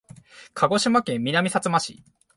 [0.55, 2.03] 鹿児島県南さつま市